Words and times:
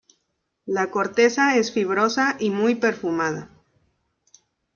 La 0.65 0.89
corteza 0.89 1.57
es 1.57 1.71
fibrosa 1.71 2.35
y 2.39 2.49
muy 2.49 2.73
perfumada. 2.73 3.51